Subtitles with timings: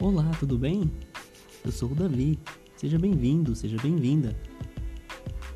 [0.00, 0.88] Olá, tudo bem?
[1.64, 2.38] Eu sou o Davi.
[2.76, 4.32] Seja bem-vindo, seja bem-vinda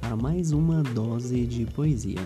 [0.01, 2.19] para mais uma dose de poesia.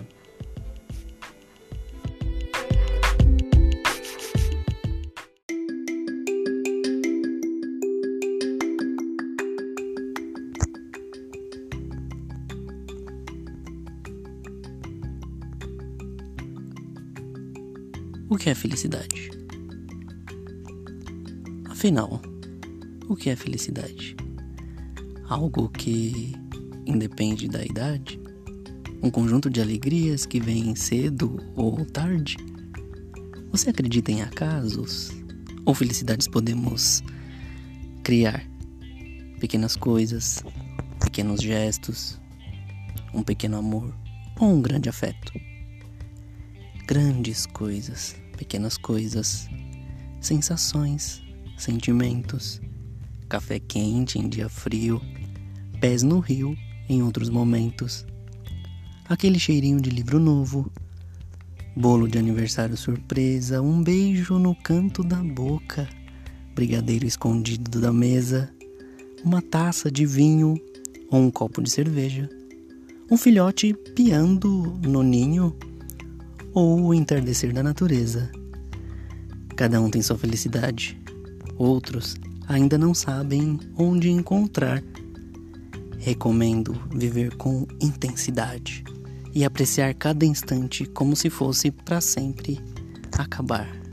[18.31, 19.46] O que é felicidade?
[21.77, 22.23] Afinal,
[23.07, 24.17] o que é felicidade?
[25.29, 26.35] Algo que
[26.87, 28.19] independe da idade?
[29.03, 32.39] Um conjunto de alegrias que vem cedo ou tarde?
[33.53, 35.11] Você acredita em acasos?
[35.67, 37.05] Ou felicidades podemos
[38.03, 38.43] criar?
[39.39, 40.43] Pequenas coisas,
[40.99, 42.19] pequenos gestos,
[43.13, 43.95] um pequeno amor
[44.41, 45.31] ou um grande afeto?
[46.87, 49.47] grandes coisas, pequenas coisas,
[50.23, 51.26] sensações,
[51.57, 52.61] sentimentos,
[53.29, 55.01] café quente em dia frio,
[55.81, 56.57] pés no rio
[56.89, 58.07] em outros momentos,
[59.09, 60.71] aquele cheirinho de livro novo,
[61.77, 65.89] bolo de aniversário surpresa, um beijo no canto da boca,
[66.55, 68.51] brigadeiro escondido da mesa,
[69.25, 70.55] uma taça de vinho
[71.11, 72.29] ou um copo de cerveja,
[73.11, 75.55] um filhote piando no ninho
[76.53, 78.31] ou o entardecer da natureza.
[79.55, 80.99] Cada um tem sua felicidade.
[81.59, 82.17] Outros
[82.49, 84.83] ainda não sabem onde encontrar.
[85.99, 88.85] Recomendo viver com intensidade
[89.35, 92.61] e apreciar cada instante como se fosse para sempre
[93.13, 93.86] acabar.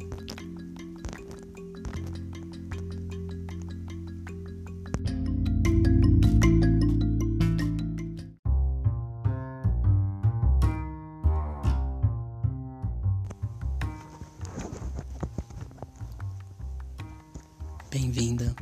[17.94, 18.56] Bem-vinda,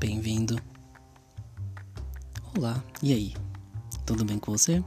[0.00, 0.58] bem-vindo.
[2.56, 3.34] Olá, e aí?
[4.06, 4.82] Tudo bem com você?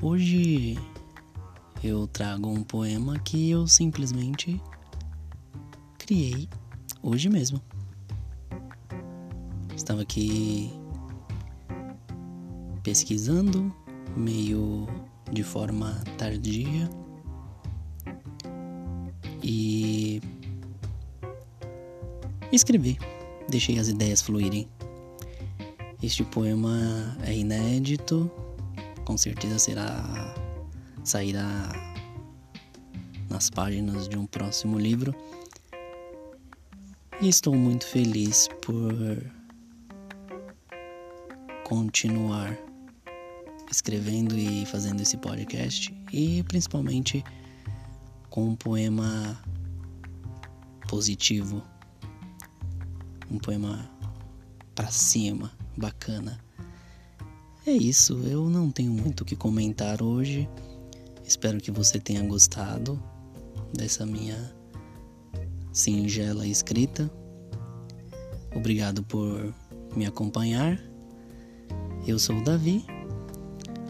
[0.00, 0.78] Hoje
[1.84, 4.58] eu trago um poema que eu simplesmente
[5.98, 6.48] criei
[7.02, 7.60] hoje mesmo.
[9.76, 10.72] Estava aqui
[12.82, 13.70] pesquisando,
[14.16, 14.86] meio
[15.30, 16.88] de forma tardia,
[19.42, 20.22] e
[22.52, 22.98] escrevi,
[23.48, 24.68] deixei as ideias fluírem.
[26.02, 28.30] Este poema é inédito,
[29.04, 30.34] com certeza será
[31.02, 31.72] sairá
[33.30, 35.14] nas páginas de um próximo livro.
[37.20, 38.92] E estou muito feliz por
[41.64, 42.56] continuar
[43.70, 47.24] escrevendo e fazendo esse podcast e principalmente
[48.30, 49.40] com um poema
[50.88, 51.62] positivo
[53.30, 53.90] um poema
[54.74, 56.38] para cima, bacana.
[57.66, 60.48] É isso, eu não tenho muito o que comentar hoje.
[61.24, 63.02] Espero que você tenha gostado
[63.74, 64.54] dessa minha
[65.72, 67.10] singela escrita.
[68.54, 69.52] Obrigado por
[69.96, 70.80] me acompanhar.
[72.06, 72.84] Eu sou o Davi.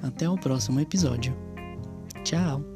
[0.02, 1.36] Até o próximo episódio.
[2.24, 2.75] Tchau!